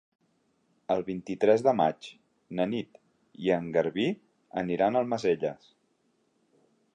[0.93, 2.07] El vint-i-tres de maig
[2.59, 2.97] na Nit
[3.49, 4.07] i en Garbí
[4.63, 5.71] aniran a Almacelles.